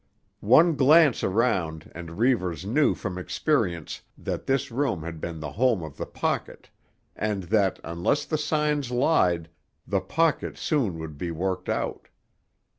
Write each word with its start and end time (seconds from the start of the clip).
One 0.39 0.73
glance 0.73 1.23
around 1.23 1.91
and 1.93 2.17
Reivers 2.17 2.65
knew 2.65 2.95
from 2.95 3.19
experience 3.19 4.01
that 4.17 4.47
this 4.47 4.71
room 4.71 5.03
had 5.03 5.21
been 5.21 5.39
the 5.41 5.51
home 5.51 5.83
of 5.83 5.95
the 5.97 6.07
pocket, 6.07 6.71
and 7.15 7.43
that, 7.43 7.79
unless 7.83 8.25
the 8.25 8.39
signs 8.39 8.89
lied, 8.89 9.47
the 9.85 10.01
pocket 10.01 10.57
soon 10.57 10.97
would 10.97 11.19
be 11.19 11.29
worked 11.29 11.69
out. 11.69 12.07